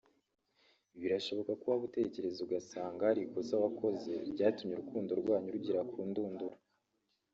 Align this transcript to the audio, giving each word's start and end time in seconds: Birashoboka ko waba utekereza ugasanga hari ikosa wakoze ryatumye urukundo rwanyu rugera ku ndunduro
Birashoboka 1.01 1.51
ko 1.59 1.65
waba 1.71 1.83
utekereza 1.89 2.39
ugasanga 2.45 3.07
hari 3.09 3.21
ikosa 3.23 3.53
wakoze 3.63 4.11
ryatumye 4.31 4.73
urukundo 4.75 5.11
rwanyu 5.21 5.55
rugera 5.55 5.81
ku 5.91 5.99
ndunduro 6.09 6.55